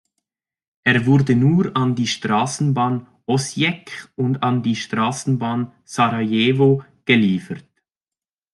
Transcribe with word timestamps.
Er 0.83 1.05
wurde 1.05 1.35
nur 1.35 1.77
an 1.77 1.93
die 1.93 2.07
Straßenbahn 2.07 3.05
Osijek 3.27 4.09
und 4.15 4.41
an 4.41 4.63
die 4.63 4.75
Straßenbahn 4.75 5.73
Sarajevo 5.83 6.83
geliefert. 7.05 7.65